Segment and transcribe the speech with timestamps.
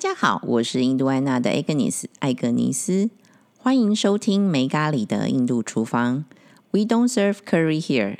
[0.00, 3.10] 家好，我是印度安娜的 Agnes 艾格尼斯，
[3.58, 6.24] 欢迎收听没咖喱的印度厨房。
[6.70, 8.16] We don't serve curry here。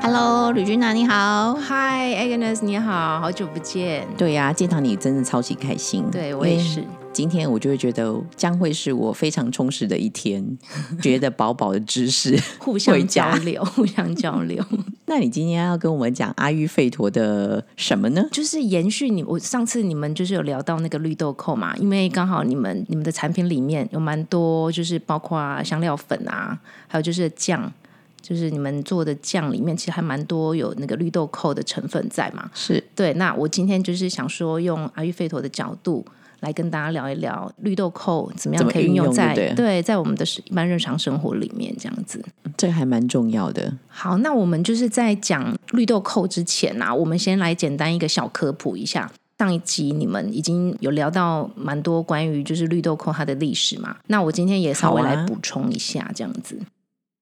[0.00, 1.54] Hello，吕君娜你好。
[1.56, 4.08] Hi Agnes，你好，好久不见。
[4.16, 6.10] 对呀、见到你真的超级开心。
[6.10, 6.82] 对我也是。
[7.16, 10.44] 今天我就会觉得将会是我非常充实的一天，
[11.00, 12.38] 觉得饱饱的知识。
[12.60, 14.62] 互相交流，互相交流，
[15.06, 18.22] 那你今天要跟我们讲阿育吠陀的什么呢？
[18.30, 27.72] 就是延续你我上次你们就是有聊到那个绿豆蔻嘛，因为刚好你们你们的产品里面有蛮多，就是包括香料粉啊，还有就是酱，
[28.20, 32.50] 就是你们做的酱里面其实还蛮多有那个绿豆蔻的成分在嘛。
[32.52, 36.04] 是对，那我今天就是想说用阿育吠陀的角度。
[36.40, 42.24] 来跟大家聊一聊绿豆蔻怎么样可以用在对对在我们的一般日常生活里面这样子。
[42.56, 43.72] 这个还蛮重要的。
[43.88, 49.10] 好，那我们就是在讲绿豆蔻之前啊，我们先来简单一个小科普一下。
[49.38, 56.58] 上一集你们已经有聊到蛮多关于就是绿豆蔻它的历史嘛，那我今天也稍微来补充一下这样子。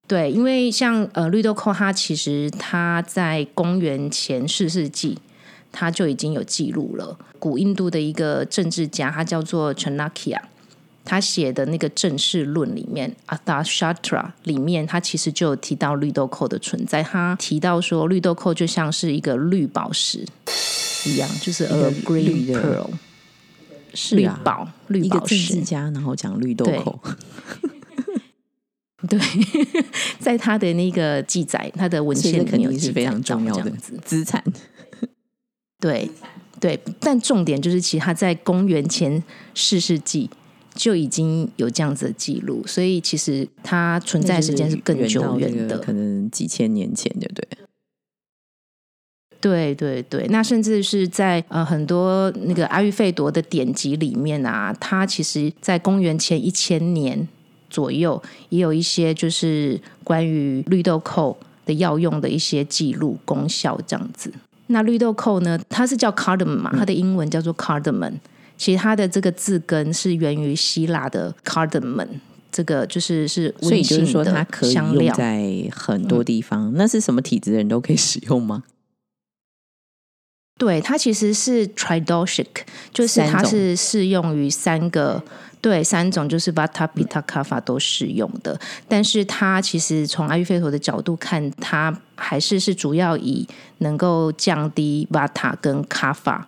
[0.07, 5.19] 对，因为像呃绿豆蔻，它其实它在公元前四世纪，
[5.75, 7.19] 它就已经有记录了。
[7.41, 10.41] 古印度的一个政治家，他叫做 Chanakya，
[11.05, 14.01] 他写的那个《正式论》里面，《Arthashastra》
[14.45, 17.03] 里面，他其实就有提到绿豆蔻的存在。
[17.03, 20.25] 他提到说，绿豆蔻就像是一个绿宝石
[21.05, 22.89] 一样，就是个 a green 绿的 pearl，
[24.13, 25.37] 绿是啊，宝绿一个宝石。
[25.37, 26.99] 政治家，然后讲绿豆对蔻，
[29.07, 29.21] 对，
[30.19, 33.71] 在他的那个记载，他的文献里面有记定是非常重要的。
[34.03, 34.43] 资产。
[35.85, 36.11] 对
[36.59, 39.23] 对，但重点就是，其实他在公元前
[39.55, 40.31] 四世纪
[40.75, 45.77] 就已经有这样子的记录，所以其实它存在的时间是更久远的。
[45.77, 47.47] 可能几千年前，对不对？
[49.43, 57.29] 对对对，那甚至是在呃很多那个阿育吠陀的典籍里面啊，它其实在公元前一千年
[57.69, 61.37] 左右，也有一些就是关于绿豆蔻
[61.67, 64.33] 的药用的一些记录功效这样子。
[64.75, 68.15] 那绿豆蔻呢，它是叫 cardamom 嘛，它的英文叫做 cardamom，
[68.59, 72.09] 其实它的这个字根是源于希腊的 cardamom。
[72.51, 76.73] 这个就是是所以就是说，它可以用在很多地方。
[76.75, 78.65] 那是什么体质的人都可以使用吗？
[80.59, 82.47] 对，它其实是 tridoshic，
[82.93, 85.23] 就是它是适用于三个。
[85.65, 93.49] 对，三种就是 Vata、Pitta、Kapha 都适用的，但是它其实从阿育吠陀的角度看，它还是是主要以
[93.79, 96.39] 能够降低 Vata 跟 Kapha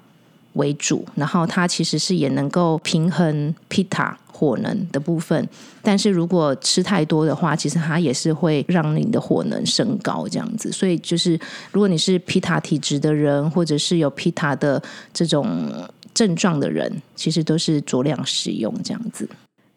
[0.52, 5.48] 为主，然后它其实是也能够平衡 Pitta 火能的部分，
[5.80, 10.70] 但是如果吃太多的话，其实它也是会让你的火能升高这样子。
[10.70, 11.40] 所以就是
[11.72, 14.82] 如果你是 Pitta 体质的人，或者是有 Pitta 的
[15.14, 15.72] 这种
[16.16, 19.28] 症状的人，其实都是酌量使用这样子。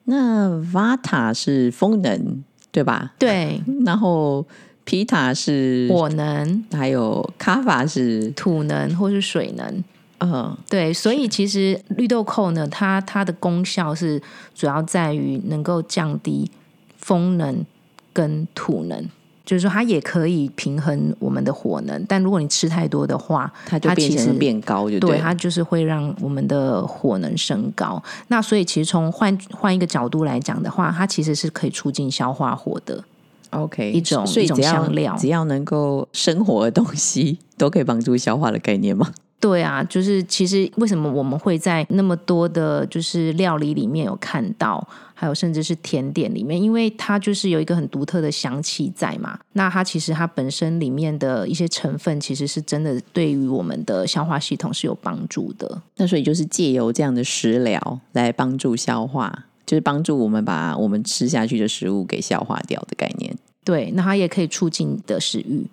[0.05, 2.41] 那 Vata 是风能，
[2.71, 3.13] 对吧？
[3.19, 4.47] 对， 然后
[4.85, 9.83] Pita 是火能、还有 Kava 是土能或是水能。
[10.21, 14.21] 嗯对，所以其实绿豆蔻呢，它它的功效是
[14.55, 16.49] 主要在于能够降低
[16.97, 17.65] 风能
[18.13, 19.05] 跟土能，
[19.49, 27.99] 就是说它也可以平衡我们的火能，但如果你吃太多的话，它就变成变高就对了它就是会让我们的火能升高。
[28.27, 33.03] 那所以其实从换换一个角度来讲的话，它其实是可以促进消化火的。
[33.49, 39.11] OK 一种一种香料只要能够生活的东西都可以帮助消化的概念吗？
[39.39, 44.85] 对啊，就是其实为什么我们会在那么多的，就是料理里面有看到，
[45.19, 49.37] 还有甚至是甜点里面，因为它就是有一个很独特的香气在嘛。
[49.51, 55.81] 那它其实它本身里面的一些成分，其实是真的对于我们的消化系统是有帮助的。
[55.97, 63.35] 那所以就是借由这样的食疗来帮助消化，就是帮助我们把我们吃下去的食物给消化掉的概念。
[63.65, 65.67] 对，那它也可以促进你的食欲。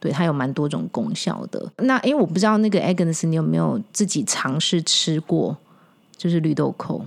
[0.00, 1.72] 对，它有蛮多种功效的。
[1.76, 5.56] 那因为我不知道那个 Agnes，你有没有自己尝试吃过，
[6.16, 7.00] 就是绿豆蔻？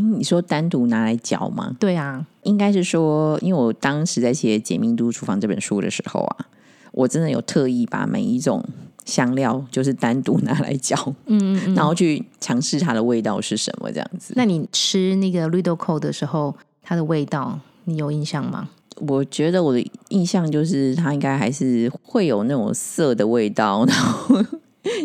[0.00, 1.76] 你说单独拿来嚼吗？
[1.78, 6.46] 对啊，应该是说，因为我当时在写《解密都厨房》这本书的时候啊，
[6.92, 8.64] 我真的有特意把每一种
[9.04, 11.74] 香料就是单独拿来嚼，嗯嗯嗯。
[11.76, 14.34] 然后去尝试它的味道是什么这样子。
[14.36, 18.68] 那你吃那个绿豆蔻的时候，它的味道你有印象吗？
[19.06, 24.36] 我觉得我的印象就是它应该还是会有那种涩的味道，然后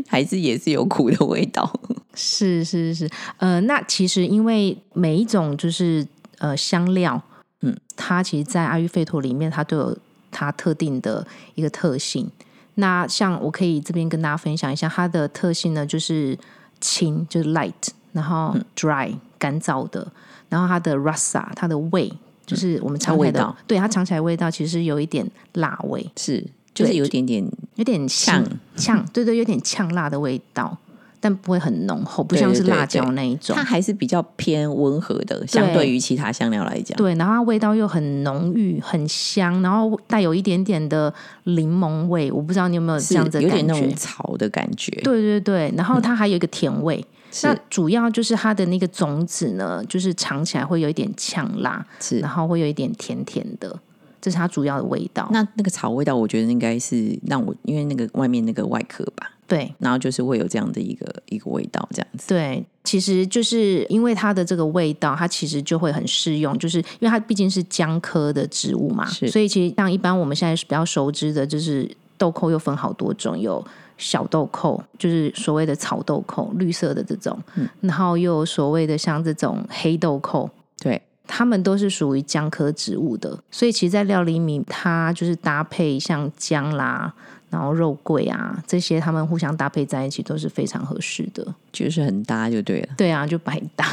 [0.08, 1.72] 还是也是有苦的味道。
[2.14, 6.06] 是是是，呃，那其实因为每一种就是
[6.38, 7.22] 呃香料，
[7.62, 9.98] 嗯，它其实，在阿育吠陀里面，它都有
[10.32, 11.26] 它特定的
[11.56, 12.30] 一个特性。
[12.76, 16.38] 那像我可以这边跟大家分享一下它的特性呢，就是
[16.80, 17.74] 轻，就是 light，
[18.14, 18.66] 然后嗯。
[18.76, 20.10] dry 干燥的，
[20.50, 22.12] 然后它的 rasa 它的味，
[22.46, 23.58] 就是我们尝起来的，它味道。
[23.68, 26.46] 对它尝起来味道其实有一点辣味，是，
[26.76, 27.44] 就是有一点点
[27.76, 28.44] 有点呛
[28.76, 30.78] 呛呛，对对，有点呛辣的味道，
[31.20, 33.64] 但不会很浓厚，不像是辣椒那一种它。
[33.64, 36.96] 还是比较偏温和的，相对于其他香料来讲。
[36.98, 41.12] 对，然后它味道又很浓郁、很香，然后带有一点点的
[41.46, 43.96] 柠檬味，我不知道你有没有这样子的感觉有点那种。
[43.96, 44.92] 草的感觉。
[45.02, 53.78] 对对对，然后它还有一个甜味， 是那主要就是它的那个种子呢，就是尝起来会有一点呛辣，是然后会有一点甜甜的，
[54.26, 55.30] 这是它主要的味道。
[55.32, 62.28] 那那个草味道，我觉得应该是让我因为那个外面那个外壳吧，对然后就是会有这样的一个一个味道，这样子。
[62.28, 71.88] 对，其实就是因为它的这个味道，它其实就会很适用，就是因为它毕竟是姜科的植物嘛，所以其实像一般我们现在是比较熟知的，就是
[72.18, 73.64] 豆蔻又分好多种，有
[74.00, 77.38] 小豆蔻，就是所谓的草豆蔻，绿色的这种，
[77.82, 80.50] 然后又有所谓的像这种黑豆蔻。
[80.80, 87.14] 对，它们都是属于姜科植物的，所以其实，在料理里面，它就是搭配像姜啦，
[87.50, 91.46] 然后肉桂啊这些，它们互相搭配在一起都是非常合适的。
[91.72, 92.90] 就是很搭就对了。
[92.98, 93.86] 对啊，就百搭。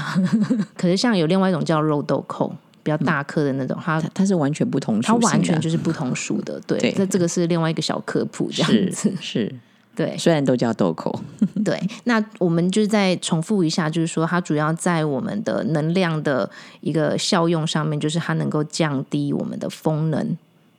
[0.76, 2.50] 可是像有另外一种叫肉豆蔻，
[2.82, 6.60] 比较大颗的那种，它它它是完全不同属它，完全就是不同属的。
[6.66, 9.12] 对，那这这个是另外一个小科普，这样是子。
[9.20, 9.54] 是，
[9.94, 11.14] 对虽然都叫豆蔻，
[11.64, 16.48] 对，那我们就是再重复一下，就是说它主要在我们的能量的
[16.80, 20.36] 一个效用上面，就是它能够降低我们的风能，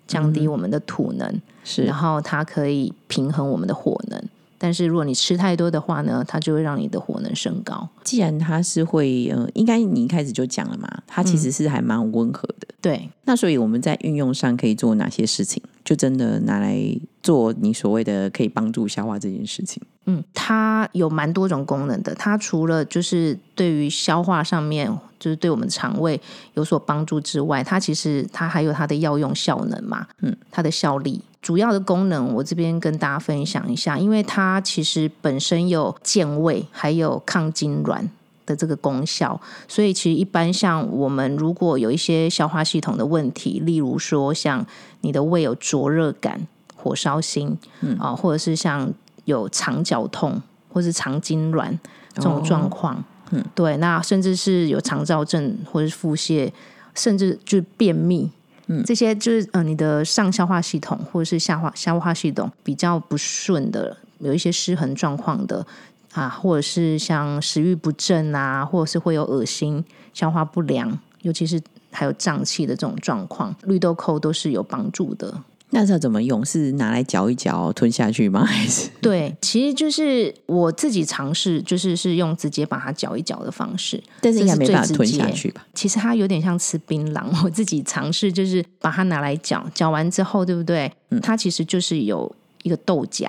[0.08, 4.22] 降低我们的土能，是然后它可以平衡我们的火能。
[4.58, 7.86] 但是如果你吃太多的话呢，它就会让你的火能升高。
[8.04, 12.68] 既然它是会，呃，应该你一开始就讲了嘛，它其实是还蛮温和的。
[12.82, 15.62] 对，那所以我们在运用上可以做哪些事情？
[15.84, 16.78] 就真的拿来
[17.22, 19.82] 做你所谓的可以帮助消化这件事情。
[20.06, 22.14] 嗯，它有蛮多种功能的。
[22.16, 26.20] 它除了就是对于消化上面，就是对我们肠胃
[26.56, 31.22] 有所帮助之外，它其实它还有它的药用效能嘛，嗯，它的效力。
[31.42, 38.08] 主要的功能，我这边跟大家分享一下，因为它其实本身有健胃，还有抗痉挛
[38.46, 44.66] 的这个功效，所以其实一般像我们如果有一些消化系统的问题，例如说像
[45.02, 47.98] 你的胃有灼热感、火烧心，嗯。
[47.98, 48.92] 啊，或者是像
[49.26, 51.78] 有肠绞痛或是肠痉挛
[52.14, 56.52] 这种状况，嗯，对，那甚至是有肠燥症或者是腹泻，
[56.94, 58.30] 甚至就是便秘。
[58.68, 65.66] 嗯，这些就是呃，你的上消化系统或者是下化消化系统比较不顺的，有一些失衡状况的
[66.14, 69.84] 啊，或者是像食欲不振啊，或者是会有恶心、
[70.14, 71.62] 消化不良，尤其是
[71.92, 75.44] 还有胀气的这种状况，绿豆蔻都是有帮助的。
[75.76, 76.46] 那是要怎么用？
[76.46, 78.46] 是拿来嚼一嚼吞下去吗？
[78.46, 85.66] 还是对，其实就是我自己尝试，就是是用直接把它嚼一嚼的方式，但是应该没办法吞下去吧？
[85.74, 90.94] 其实它有点像吃槟榔，我自己尝试就是把它拿来嚼，嚼完之后，对不对？
[91.24, 92.32] 它其实就是有
[92.62, 93.28] 一个豆荚，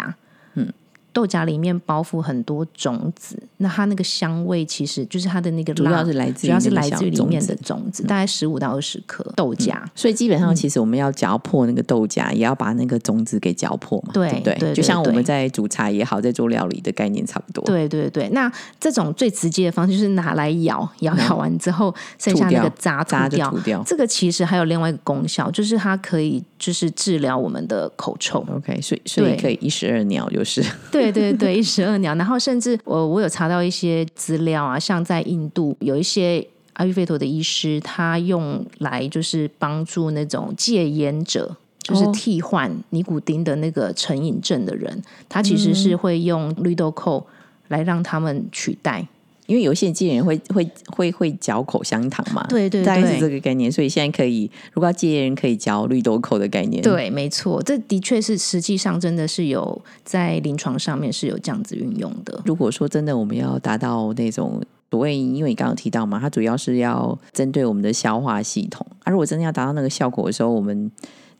[0.52, 0.70] 嗯，
[1.14, 9.72] 豆荚里面包覆很多种子，那它那个香味其实就是它的那个主要是来自于主要是来自于里面的种子，大概十五到二十颗豆荚。
[9.94, 14.54] 所以基本上，其实我们要嚼破那个豆荚，也要把那个种子给嚼破嘛，对不对？
[14.56, 17.64] 对对就像我们在煮茶也好，在做料理的概念差不多。
[17.64, 23.54] 对对对，那这种最直接的方式就是拿来咬，咬咬完之后剩下那个渣渣掉。
[23.86, 28.44] 这个其实还有另外一个功效，就是它可以就是治疗我们的口臭。
[28.50, 32.14] OK，所以所以可以一石二鸟，就是对对对对，一石二鸟。
[32.14, 41.56] 然后甚至我我有查到一些资料啊，像在印度有一些阿育吠陀的医师，他用来就是帮助那种戒烟者。
[41.84, 47.22] 就是哦替换尼古丁的那个成瘾症的人，他其实是会用绿豆蔻
[47.68, 49.06] 来让他们取代。
[49.46, 53.70] 因为有一些戒人会会会会嚼口香糖嘛，对对大概是对这个概念。
[53.70, 62.42] 所以现在可以，如果要戒烟人可以嚼绿豆蔻的概念，，对，没错，这的确是实际上真的是有在临床上面是有这样子运用的。
[62.44, 68.86] 如果说真的我们要达到那种所谓，因为你刚刚提到嘛，它主要是要针对我们的消化系统。
[69.02, 70.90] 而、如果真的要达到那个效果的时候，我们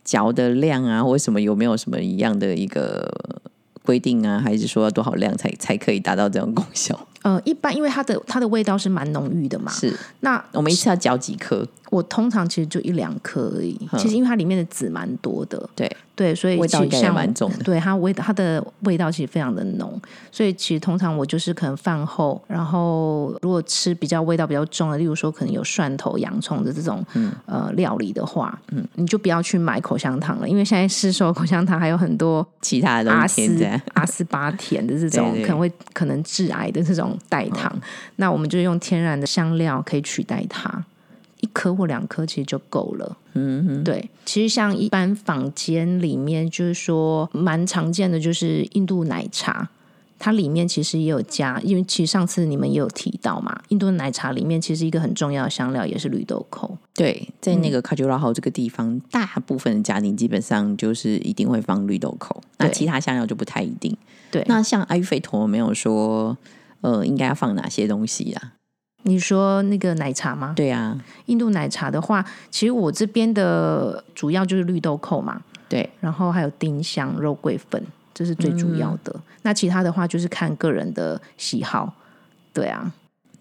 [0.03, 3.09] 嚼的量啊，或什么有没有什么一样的一个
[3.85, 4.41] 规定啊？
[4.41, 6.99] 还是说要多少量才才可以达到这种功效？
[7.25, 11.67] 呃，一般因为它的它的味道是蛮浓郁的嘛，是那我们一次要嚼几颗？
[11.91, 13.79] 我通常其实就一两颗而已。
[13.97, 17.59] 其实因为它里面的籽蛮多的，对对，所以味道也蛮重的。
[17.65, 20.01] 对它味它的味道其实非常的浓，
[20.33, 27.05] 所以其实通常我就是可能饭后，然后如果吃比较味道比较重的，例如说可能有蒜头、洋葱的这种、
[27.47, 37.75] 呃料理的话，嗯，你就不要去买口香糖了，因为现在市售口香糖还有很多其他的阿斯，阿斯巴甜的这 种可能会可能致癌的这种代糖，
[38.17, 40.85] 那我们就用天然的香料可以取代它，
[41.41, 43.17] 一颗或两颗其实就够了。
[43.35, 49.69] 嗯哼，对，其实像一般坊间里面，就是说蛮常见的，就是印度奶茶。
[50.17, 56.79] 它里面其实也有加，因为其实上次你们也有提到嘛，印度奶茶里面其实一个很重要的香料也是绿豆蔻。
[56.95, 63.95] 对，在那个卡丘拉号这个地方，大部分的家庭基本上就是一定会放绿豆蔻，那其他香料就不太一定。
[64.31, 66.35] 对，那像阿育吠陀没有说，
[66.85, 68.53] 呃，应该要放哪些东西啊？
[69.05, 70.53] 你说那个奶茶吗？
[70.55, 79.19] 对啊，印度奶茶的话，其实我这边的主要就是绿豆蔻嘛，对，然后还有丁香、肉桂粉，这是最主要的。
[79.41, 81.95] 那其他的话就是看个人的喜好。
[82.53, 82.93] 对啊，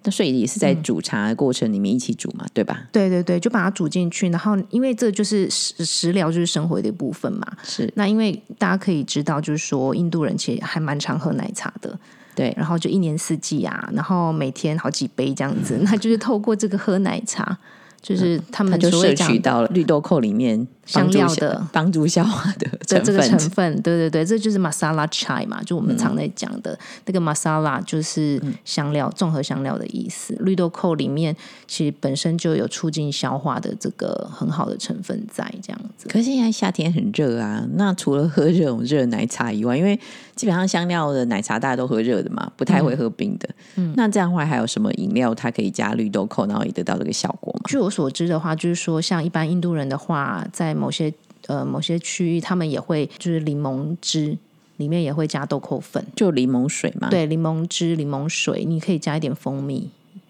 [0.03, 2.87] 那所以也是在煮茶的过程里面一起煮嘛，对吧？
[2.93, 7.45] 对对对，就把它煮进去，然后因为这就是食食疗，就是生活的一部分嘛。
[7.61, 11.99] 是那因为大家可以知道，就是说印度人其实还蛮常喝奶茶的，
[12.35, 17.57] 对，然后就一年四季啊，然后每天好几杯这样子，那就是透过这个喝奶茶，
[18.01, 23.49] 就是他们它就摄取到了绿豆蔻里面香料的帮助消化的 的成这个成分。
[23.49, 30.35] 分，对对对，这就是 masala chai 嘛，就我们常在讲的、那个 masala 就是香料、综合香料的意思。
[30.39, 31.35] 绿豆蔻里面
[31.67, 36.07] 其实本身就有促进消化的这个很好的成分在，这样子。
[36.09, 39.99] 可是现在夏天很热啊，那除了喝这种热奶茶以外，因为
[40.35, 43.47] 基本上香料的奶茶大家都喝热的嘛，不太会喝冰的。
[43.75, 47.61] 嗯，那这样的话还有什么饮料它可以加绿豆蔻，然后也得到这个效果吗？
[47.69, 51.13] 据我所知的话，就是说像一般印度人的话，在某些
[51.47, 54.37] 呃某些区域，他们也会就是柠檬汁
[54.77, 59.89] 里面也会加豆蔻粉，就柠檬水嘛。，对，柠檬汁、柠檬水，你可以加一点蜂蜜。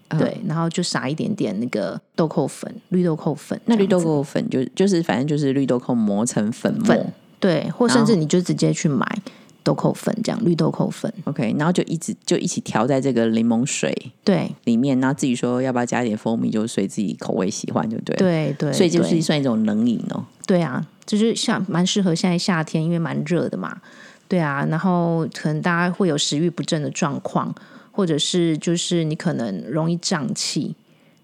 [0.10, 3.60] 嗯对，然后就撒一点点那个豆蔻粉，绿豆蔻粉。
[3.66, 6.86] 那绿豆蔻粉就就是反正就是绿豆蔻磨成粉末。
[6.86, 9.08] 粉，对，或甚至你就直接去买
[9.64, 11.12] 豆蔻粉，这样绿豆蔻粉。
[11.24, 20.24] OK，然后就一直就一起调在这个柠檬水对，里面，然后自己说要不要加一点蜂蜜，就随自己口味喜欢就对。，对对，所以就是算一种冷饮哦。
[20.46, 23.82] 对啊，就是像蛮适合现在夏天，因为蛮热的嘛。
[24.28, 27.54] 对啊，然后可能大家会有食欲不振的状况，
[27.92, 30.76] 或者是就是你可能容易胀气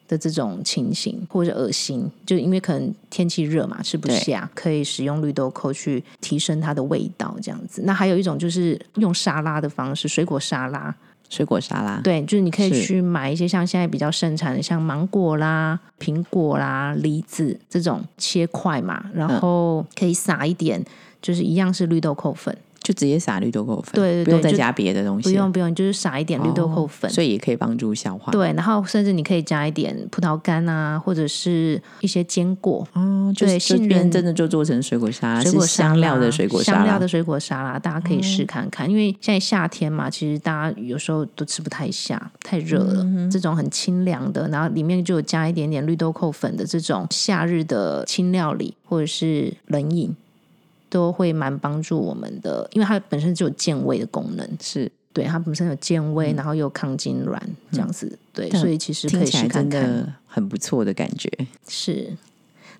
[0.09, 7.83] 的这种情形，或者恶心，就因为可能天气热嘛，吃不下，可以使用绿豆蔻去提升它的味道，这样子。
[7.85, 10.93] 那还有一种就是用沙拉的方式，水果沙拉，
[11.29, 20.83] 水果沙拉，对，就是你可以去买一些像现在比较盛产的，像芒果啦、苹果啦、梨子这种切块嘛，然嗯后可以撒一点，
[21.21, 22.57] 就是一样是绿豆蔻粉，
[22.89, 27.07] 就直接撒绿豆蔻粉，对对对不用再加别的东西，不用不用，就是撒一点绿豆蔻粉。
[27.07, 28.31] 哦所以也可以帮助消化。
[28.31, 38.89] 对，然后甚至你可以加一点葡萄干啊，或者是一些坚果，哦，就对杏仁真的就做成水果沙拉，水果是香料的水果沙拉，香料的水果沙拉，大家可以试看看。
[38.89, 43.03] 因为现在夏天嘛，其实大家有时候都吃不太下，太热了。
[43.03, 50.15] 嗯这种很清凉的，然后里面就有加一点点绿豆蔻粉的这种夏日的轻料理或者是冷饮，
[50.89, 54.57] 都会蛮帮助我们的，因为它本身就有健胃的功能。
[54.61, 57.39] 是对，它本身有健胃，然后又抗痉挛
[57.71, 58.17] 这样子。
[58.33, 59.83] 对，所以其实可以听起来真试看看。
[59.83, 61.31] 的很不错的感觉。
[61.67, 62.15] 是。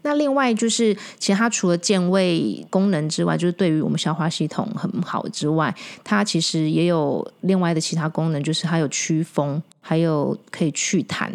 [0.02, 5.76] 那另外就是，其实它除了健胃功能之外，就是对于我们消化系统很好之外，
[6.06, 11.30] 它其实也有另外的其他功能，就是它有祛风，还有可以祛痰，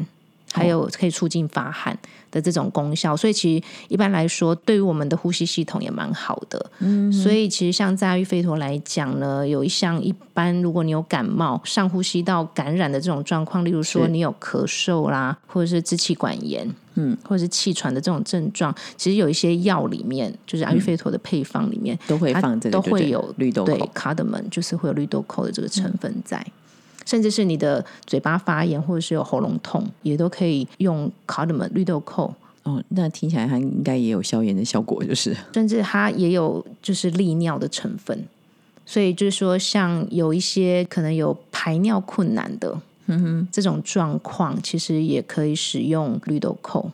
[0.55, 1.99] 还有可以促进发汗
[2.31, 3.17] 的这种功效。
[3.17, 6.71] 所以其实一般来说，对于我们的呼吸系统也蛮好的。
[6.79, 16.69] 嗯，所以其实像在阿育吠陀来讲呢，有一项一般如果你有感冒、上呼吸道感染的这种状况，例如说你有咳嗽啦，或者是支气管炎。
[16.97, 26.47] 嗯，或者是气喘的这种症状，其实有一些药里面，就是阿育吠陀的配方里面，都会放这个都会有对绿豆蔻，卡德门，就是会有绿豆蔻的这个成分在。
[27.05, 32.33] 甚至是你的嘴巴发炎或者是有喉咙痛，也都可以用卡德门绿豆蔻，
[32.63, 38.27] 哦，那听起来它应该也有消炎的效果，就是甚至它也有就是利尿的成分。
[38.87, 46.91] 所以就是说，像有一些可能有排尿困难的，嗯哼，这种状况，其实也可以使用绿豆蔻。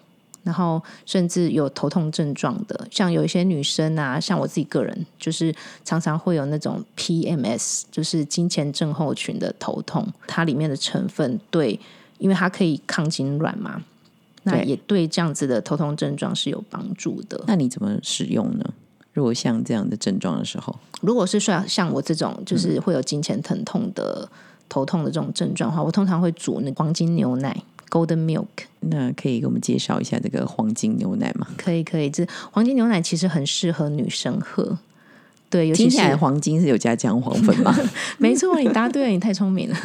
[0.51, 5.55] 然后甚至有头痛症状的，像有一些女生啊，像我自己个人，就是
[5.85, 11.79] 常常会有那种 PMS，就是金钱症候群的头痛，它里面的成分对，
[12.19, 13.81] 因为它可以抗痉挛嘛，
[14.43, 17.41] 那也对这样子的头痛症状是有帮助的。
[17.47, 18.65] 那你怎么使用呢？
[19.13, 24.29] 如果像这样的症状的时候，如果是像像我这种就是会有经前疼痛的
[24.69, 28.47] 头痛的这种症状的话，我通常会煮那黄金牛奶 （Golden Milk）。
[28.81, 31.47] 那可以给我们介绍一下这个黄金牛奶吗？
[31.59, 34.79] 可以，可以，这黄金牛奶其实很适合女生喝。
[35.51, 37.77] 对，尤其是听起来黄金是有加姜黄粉吗？
[38.19, 39.77] 没错，你答对了，你太聪明了。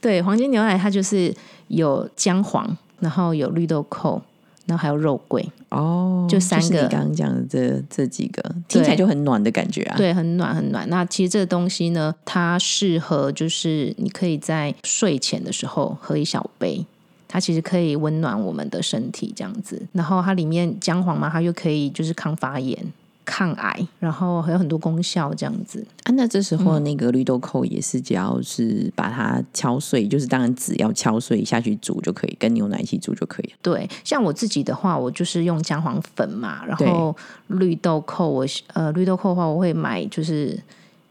[0.00, 1.34] 对，黄金牛奶它就是
[1.68, 4.20] 有姜黄，然后有绿豆蔻，
[4.66, 9.96] 然后还有肉桂，哦，就三个是你刚刚讲的这这几个，听起来就很暖的感觉啊。
[9.96, 10.86] 对，很暖很暖。
[10.90, 16.84] 那其实这个东西呢，它适合就是你可以在睡前的时候喝一小杯。
[17.28, 19.80] 它其实可以温暖我们的身体，这样子。
[19.92, 22.76] 然后它里面姜黄嘛，它又可以就是抗发炎、
[23.24, 25.86] 抗癌，然后还有很多功效，这样子。
[26.04, 33.52] 啊，那这时嗯候那个绿豆蔻也是，只要是把它敲碎，就是当然籽要敲碎下去煮就可以，跟牛奶一起煮就可以了。
[33.60, 37.14] 对，像我自己的话，我就是用姜黄粉嘛，然后
[37.48, 40.58] 绿豆蔻我，呃绿豆蔻的话，我会买就是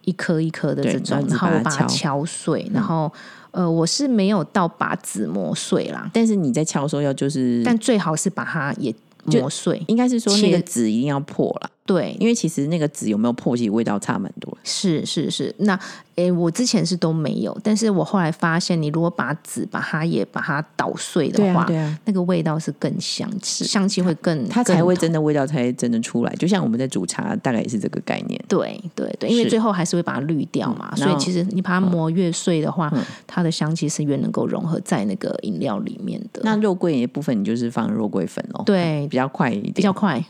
[0.06, 3.12] 一颗一颗的对这种，然后然后我把它敲敲碎，然后
[3.58, 8.94] 呃我是没有到把纸磨碎啦，但是你在敲的时候要就是，但最好是把它也
[9.26, 9.84] 磨碎。
[9.88, 14.56] 应该是说那个切籽一定要破了，对，因为其实那个籽有没有破，其实味道差蛮多。
[14.64, 15.80] 是是是，那
[16.16, 26.34] 诶，我之前是都没有，但是我后来发现，你如果把籽把它也把它捣碎的话，对啊，那个味道是更香气，香气会更它才会真的味道才真的出来。
[26.36, 28.44] 就像我们在煮茶，大概也是这个概念。
[28.50, 36.42] 对对对，因为最后还是会把它滤掉嘛，嗯所以其实你把它磨越碎的话，嗯它的香气是越能够融合在那个饮料里面的。
[36.44, 40.22] 那肉桂的部分，你就是放肉桂粉哦，，对比较快一点，比较快，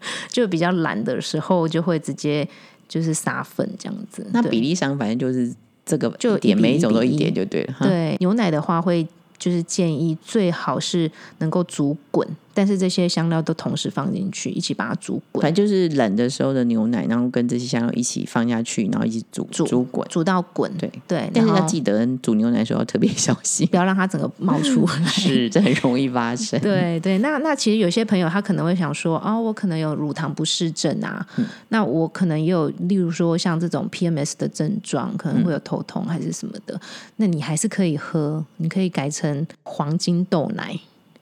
[0.28, 2.48] 就比较懒的时候就会直接
[2.88, 4.26] 就是撒粉这样子。
[4.32, 7.74] 那比例上反正就是这个就一点，每一种都一点就对了。
[7.82, 9.06] 对牛奶的话会。
[9.38, 12.26] 就是建议最好是能够煮滚，
[12.58, 20.04] 但是这些香料都同时放进去，一起把它煮滚，反正就是冷的时候的牛奶，然后跟这些香料一起放下去，然后一起煮煮煮滚。
[20.08, 20.68] 煮到滚。
[20.76, 24.94] 对对，但是要记得煮牛奶的时候要特别小心，不要让它整个冒出来。
[25.06, 26.58] 是这很容易发生。
[26.60, 31.24] 对对，那那其实有些朋友他可能会想说，哦，我可能有乳糖不适症啊，
[31.68, 36.80] 那我可能也有，例如说像这种 PMS 的症状，可能会有头痛还是什么的，
[37.18, 40.76] 那你还是可以喝，你可以改成黄金豆奶，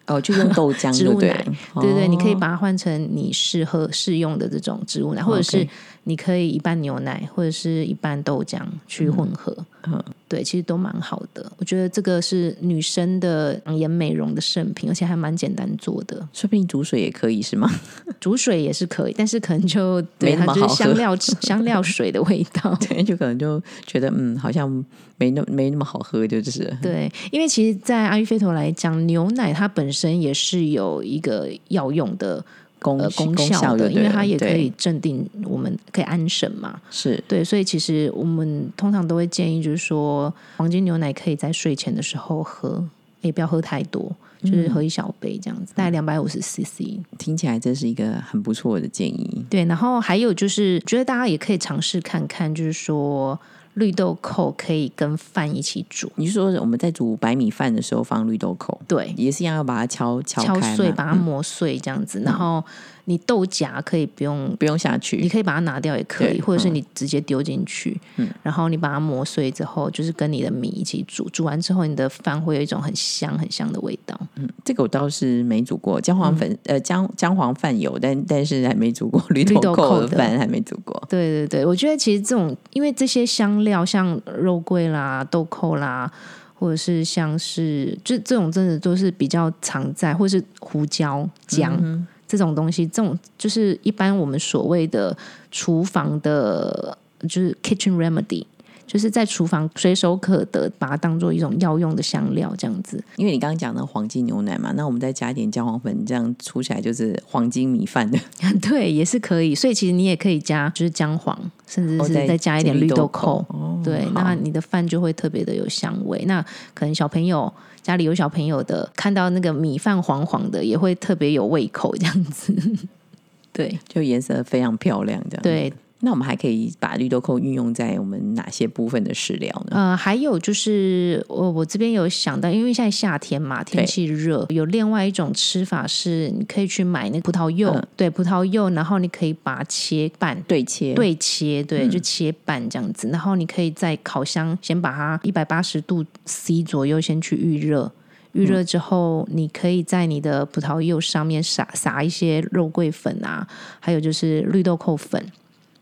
[0.07, 2.39] 哦，就用豆浆 植物奶对，对对，你可以哦。
[2.41, 5.67] 把它换成你适合适用的这种植物奶，或者是
[6.09, 9.53] 你可以一半牛奶或者是一半豆浆去混合，
[9.89, 11.51] 嗯对，其实都蛮好的。
[11.57, 16.17] 我觉得这个是女生的养颜美容的圣品，而且还蛮简单做的。
[16.33, 17.69] 说不定煮水也可以是吗？
[18.21, 22.73] 煮水也是可以，但是可能就对没那么它就是好喝香料香料水的味道。
[22.89, 24.69] 对，就可能就觉得嗯，好像
[25.17, 32.45] 没那没那么好喝，就是对，因为其实，在阿育吠陀来讲，牛奶它本身也是有一个药用的
[32.81, 36.81] 功呃功功效的，因为它也可以镇定，我们可以安神嘛。
[36.91, 42.85] 是对，所以其实我们通常都会建议，就是说黄金牛奶可以在睡前的时候喝，
[43.23, 47.01] 也不要喝太多，就是喝一小杯这样子，大概两百五十 CC。
[47.19, 49.45] 听起来这是一个很不错的建议。
[49.49, 53.39] 对，然后还有就是，觉得大家也可以尝试看看，就是说
[53.77, 62.21] 绿豆蔻可以跟饭一起煮，你是说我们在煮白米饭的时候放绿豆蔻，对，也是一样要把它敲敲敲碎，开把它磨碎这样子。
[62.21, 62.65] 然后
[63.07, 65.17] 你豆荚可以不用，不用下去。
[65.17, 66.75] 你，可以把它拿掉也可以，或者是嗯。
[66.77, 67.99] 你直接丢进去，
[68.43, 74.19] 然后你把它磨碎之后，就是跟你的米一起煮，煮完之后你的饭会有一种很香很香的味道。
[74.35, 80.09] 嗯这个我倒是没煮过，姜黄粉、呃姜姜黄饭有，但但是还没煮过绿豆蔻豆蔻的。
[80.09, 81.01] 的饭，还没煮过。
[81.09, 86.11] 对对对，我觉得其实这种，因为这些香料像肉桂啦、豆蔻啦，
[86.55, 95.17] 或者是像是就这种真的都是比较常在，或是胡椒、姜、这种东西，这种就是一般我们所谓的
[95.51, 98.45] 厨房的，就是 kitchen remedy。
[98.87, 103.03] 就是在厨房随手可得，把它当做一种药用的香料这样子。
[103.17, 108.19] 因为你刚刚讲的黄金牛奶嘛，那我们再加一点姜黄粉，这样出起来就是黄金米饭的。
[108.63, 109.55] 对，也是可以。
[109.55, 113.45] 所以其实你也可以加，就是姜黄，甚至是哦再再加一点绿豆蔻。
[113.49, 116.25] 哦对，好那你的饭就会特别的有香味。
[116.27, 122.55] 那可能小朋友家里有小朋友的，看到那个米饭黄黄的，也会特别有胃口这样子。
[123.53, 125.73] 对就颜色非常漂亮，这样。，对，
[126.07, 129.77] 那我们还可以把绿豆蔻运用在我们哪些部分的食疗呢？
[129.77, 137.85] 呃，还有就是我我这边有想到，因为现在夏天嘛，天气热，有另外一种吃法是，你可以去买那个葡萄柚，嗯。
[137.97, 143.09] 对，葡萄柚，然后你可以把它切半，对切，对切，对，就切半这样子。
[143.09, 147.91] 然后你可以在烤箱先把它一百八十度 C 左右先去预热，
[148.31, 153.45] 预热之后，你可以在你的葡萄柚上面撒撒一些肉桂粉啊，
[153.81, 155.21] 还有就是绿豆蔻粉，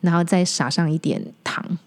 [0.05, 1.79] 然后再撒上一点糖，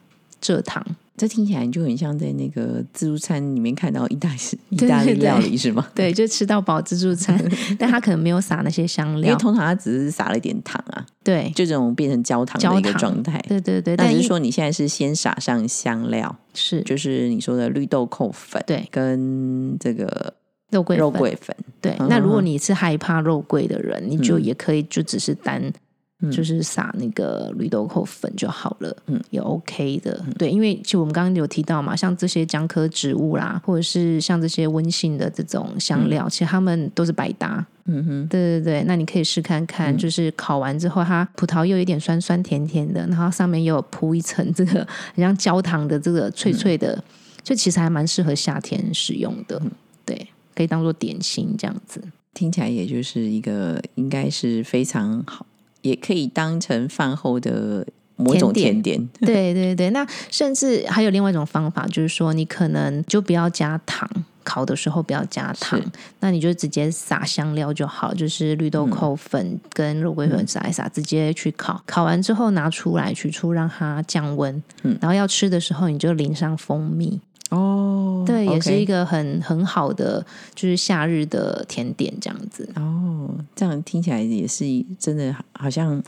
[0.41, 0.85] 蔗糖。
[1.15, 4.37] 这听起来就很像在那个自助餐里面看到意大利
[4.69, 5.87] 意大利料理是吗？
[5.95, 7.35] 对，就吃到饱自助餐，
[7.79, 9.29] 但他可能没有撒那些香料。
[9.29, 13.43] 因为通常他只是撒了一点糖啊，对，就这种变成焦糖的一个状态。
[13.47, 20.31] 对对对，但是说你现在是先撒上香料，是就是你说的绿豆蔻粉，对跟这个
[20.69, 25.73] 肉桂粉肉桂粉，对，嗯那如果嗯你是害怕肉桂的人，你就也可以就只是单。
[26.19, 30.23] 嗯就是撒那个绿豆蔻粉就好了，嗯嗯，也 OK 的。
[30.37, 37.65] 对，因为其实我们刚刚有提到嘛，像这些姜科植物啦，或者是像这些温性的这种香料，其实它们都是百搭。
[37.89, 47.01] 嗯哼，对对对，那你可以试看看，就是烤完之后，它葡萄又有一点酸酸甜甜的，然后上面又有铺一层这个很像焦糖的这个脆脆的，
[47.43, 49.61] 就其实还蛮适合夏天使用的。
[50.03, 52.01] 对，可以当做点心这样子。
[52.33, 55.45] 听起来也就是一个应该是非常好，
[55.81, 57.85] 也可以当成饭后的
[58.15, 59.09] 某一种甜甜点。
[59.21, 64.09] 对对对，那甚至还有另外一种方法，就是说你可能就不要加糖。
[64.43, 65.77] 烤的时候不要加糖，
[66.21, 71.83] 那你就直接撒香料就好，就是绿豆蔻粉跟肉桂粉撒一撒，直接去烤。
[71.85, 74.55] 烤完之后拿出来取出，让它降温。
[74.83, 82.67] 嗯然后要吃的时候你就淋上蜂蜜，哦，对，也是一个个很很好的就是夏日的甜点这样子。
[82.75, 84.65] 哦，这样听起来也是
[84.99, 86.03] 真的，好像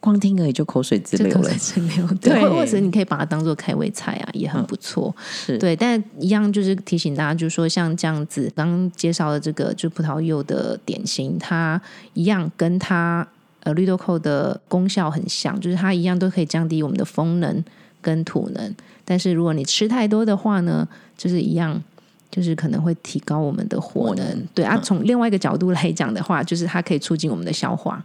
[0.00, 1.50] 光听而已就口水直流了
[2.20, 5.14] 对，或或者你可以把它当做开胃菜啊，也很不错。
[5.20, 11.80] 是，对，但一样就是提醒大家，就是说像这样子，刚刚介绍的这个就葡萄柚的点心，它
[12.14, 13.26] 一样跟它
[13.62, 17.64] 呃绿豆蔻的功效很像，就是它一样都可以降低我们的风能
[18.00, 18.74] 跟土能。
[19.08, 21.82] 但是如果你吃太多的话呢，就是一样。
[22.30, 24.78] 就是可能会提高我们的火能，能对啊。
[24.84, 28.04] 从另外一个角度来讲的话，就是它可以促进我们的消化，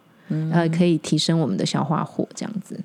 [0.50, 2.80] 呃，可以提升我们的消化火，这样子。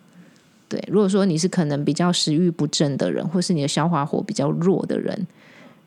[0.68, 5.26] 对，如果说你是可能比较食欲不振的人，或是你的消化火比较弱的人，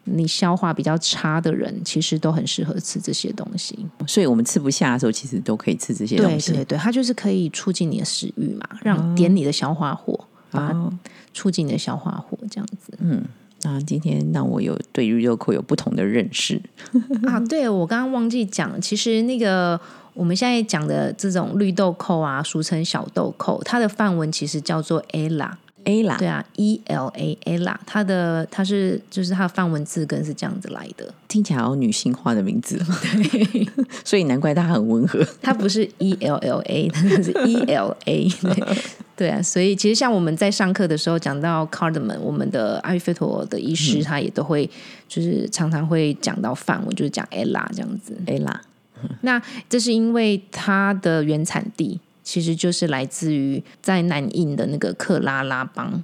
[0.05, 3.77] 你消化比较差的人，其实都很适合吃这些东西。
[4.07, 6.53] 所以我们吃不下的时候，其实都可以吃这些东西。
[6.53, 10.20] 对对对，它就是可以促进你的食欲嘛，让点你的消化火，
[10.51, 10.93] 把它哦，
[11.33, 12.93] 促进你的消化火，这样子。
[12.99, 13.23] 嗯
[13.63, 16.59] 那今天让我有对于豆蔻有不同的认识。
[17.29, 19.79] 啊，对我刚刚忘记讲，其实那个
[20.15, 25.51] 我们现在讲的这种绿豆蔻啊，俗称小豆蔻，它的范文其实叫做 ella。
[25.85, 32.77] A 啦，对啊，E L A ella，它的它是就是它的范文字根是这样子来的，听起来好女性化的名字，
[33.31, 33.67] 对。
[34.03, 35.25] 所以难怪它很温和。
[35.41, 38.77] 它不是 E L L A， 它是 E L A 对。
[39.17, 44.67] 对啊，所以其实像我们在上课的时候讲到 cardamom，我们的阿育吠陀的医师他也都会
[45.07, 48.17] 就是常常会讲到范文，就是讲 ella 这样子。
[48.25, 48.61] A 啦，
[49.21, 49.39] 那
[49.69, 56.03] 这是因为它的原产地其实就是来自于在南印的那个克拉拉邦，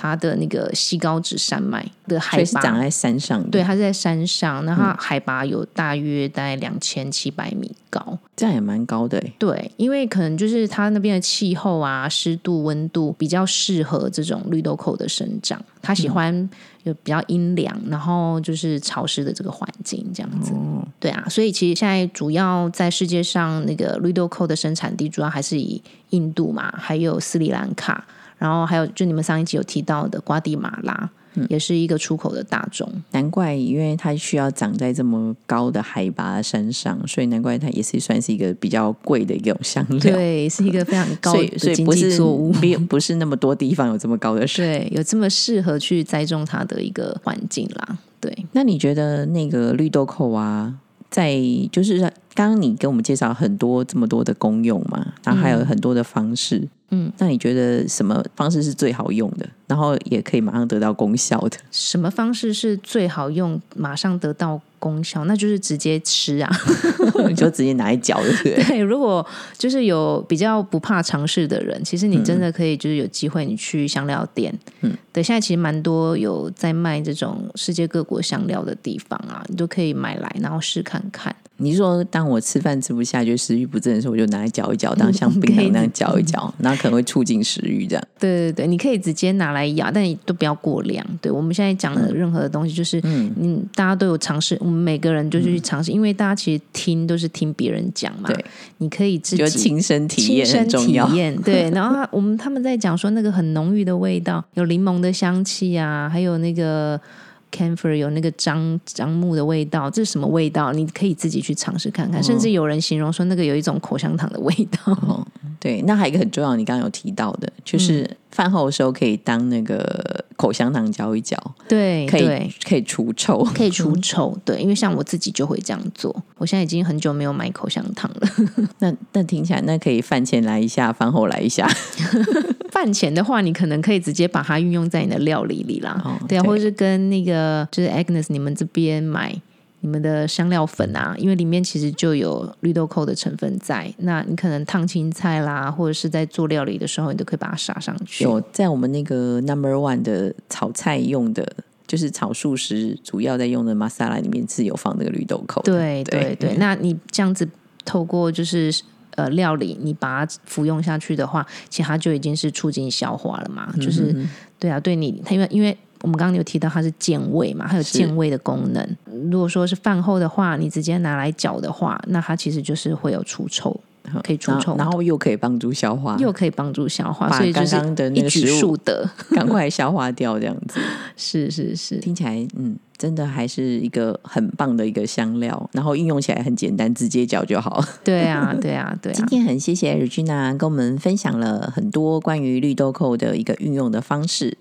[0.00, 3.48] 它的那个西高指山脉的海拔，长在山上的。
[3.50, 8.16] 对，，它是在山上，那它海拔有大约大概两千七百米高。
[8.36, 9.32] 这样也蛮高的欸。
[9.40, 16.48] 对，因为可能就是它那边的气候啊、湿度、温度比较适合这种绿豆蔻的生长，它喜欢
[16.84, 20.52] 有比较阴凉，然后就是潮湿的这个环境这样子。
[21.00, 28.06] 对啊，所以其实现在主要在世界上那个绿豆蔻的生产地，主要还是以印度嘛，还有斯里兰卡，
[28.38, 31.10] 然后还有就你们上一集有提到的瓜地马拉。
[31.48, 40.00] 也是一个出口的大众，难怪，因为它需要长在这么高的海拔的山上，所以难怪它也是算是一个比较贵的一种香料。
[40.00, 42.50] 对，是一个非常高的经济作物。
[42.50, 44.66] 不不是那么多地方有这么高的水。
[44.66, 47.98] 对，有这么适合去栽种它的一个环境啦。
[48.20, 50.74] 对，那你觉得那个绿豆蔻啊，
[51.08, 51.36] 在
[51.70, 52.00] 就是
[52.34, 57.12] 刚刚你跟我们介绍很多这么多的功用嘛，然后还有很多的方式，嗯，嗯。
[57.18, 61.56] 那你觉得什么方式是最好用的，然后也可以马上得到功效的？
[61.70, 65.24] 什么方式是最好用，马上得到功效？
[65.26, 66.50] 那就是直接吃啊。
[67.28, 68.64] 你就直接拿来嚼，对不对？
[68.64, 69.24] 对，如果
[69.56, 81.34] 就是有比较不怕尝试的人，其实你真的可以就是有机会你去香料店，嗯，对，现在其实蛮多有在卖这种世界各国香料的地方啊，你都可以买来然后试看看。
[81.60, 88.04] 你是说，当我吃饭吃不下，就食欲不振的时候，我就拿来嚼一嚼，当像槟那样嚼一嚼，然后可能会促进食欲，这样。
[88.16, 91.04] 对对对，你可以直接拿来咬，但你都不要过量。
[91.20, 98.44] 对我们现在讲的任何的东西，就是嗯嗯，大家都有尝试，我们每个人就去尝试，因为大家其实听都是听别人讲嘛，对，
[98.78, 100.92] 你可以自己亲身体验亲身体。
[101.16, 101.70] 验，对。
[101.74, 107.00] 然后我们他们在讲说那个很浓郁的味道，有柠檬的香气啊，还有那个
[107.50, 110.72] camphor 有那个樟樟木的味道，这是什么味道？
[110.72, 112.22] 你可以自己去尝试看看。
[112.22, 115.26] 甚至有人形容说，那个有一种口香糖的味道。
[115.60, 124.38] 对，那还有一个很重要，你刚刚有提到的，就是饭后的时候可以当那个口香糖嚼一嚼，对，可以可以除臭，可以除臭。
[124.44, 126.14] 对，因为像我自己就会这样做。
[126.36, 128.28] 我现在已经很久没有买口香糖了。
[128.78, 131.68] 那那听起来，那可以饭前来一下，饭后来一下。
[132.70, 136.20] 饭前的话，你可能可以直接把它运用在你的料理里啦。
[136.28, 137.37] 对啊，或者是跟那个
[137.70, 139.40] 就是 Agnes 你们这边买。
[139.80, 148.24] 你们的香料粉啊，因为里面其实就有绿豆蔻的成分在，那你可能烫青菜啦，或者是在做料理的时候，你都可以把它撒上去。
[148.24, 151.48] 有在我们那个 Number One 的炒菜用的，
[151.86, 155.62] 就是炒素食主要在用的玛莎拉里面自有放那个绿豆蔻。
[155.62, 157.48] 对对对，那你这样子
[157.84, 158.76] 透过就是
[159.14, 163.72] 呃料理，你把它服用下去的话，其实它就已经是促进消化了嘛。
[163.80, 164.26] 就是
[164.58, 165.78] 对啊，对你，它因为因为。
[166.02, 168.96] 我们刚刚有提到它是健胃嘛，它有健胃的功能。
[169.30, 173.78] 如果说是饭后的话，你直接拿来搅的话，那它其实就是会有除臭，
[174.22, 180.80] 可以除臭，然后又可以帮助消化，又可以帮助消化，所以刚刚的那个食物的 赶快消化掉，这样子
[181.16, 187.84] 是是是，听起来嗯，真的还是一个很棒的一个香料，然后运用起来很简单，直接搅就好。
[188.04, 189.16] 对啊，对啊，对啊。
[189.16, 194.56] 今天很谢谢 Regina 跟我们分享了很多关于绿豆蔻的一个运用的方式。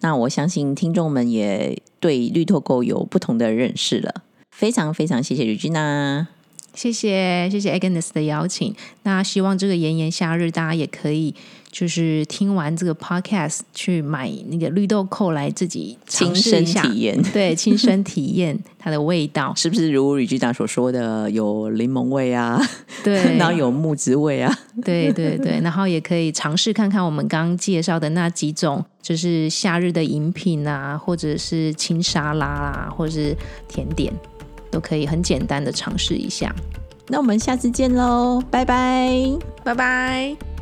[0.00, 4.22] 那我相信听众们也对绿拓狗有不同的认识了。
[4.50, 6.28] 非常非常谢谢吕君娜，
[6.74, 8.74] 谢谢谢谢 Agnes 的邀请。
[9.02, 11.34] 那希望这个炎炎夏日，大家也可以。
[11.72, 22.60] 就是听完这个 podcast 去买那个绿豆蔻来自己亲身体验，对，亲身体验它的味道，是不是如吕局长所说的有柠檬味啊？
[23.04, 24.52] 对，然后有木质味啊？
[24.82, 33.32] 对对对，然后也可以尝试看看我们刚刚介绍的那几种，就是夏日的饮品啊，或者是轻沙拉啦，或者是
[33.68, 34.12] 甜点，
[34.70, 36.54] 都可以很简单的尝试一下。
[37.08, 39.10] 那我们下次见喽，拜拜，
[39.64, 40.59] 拜拜。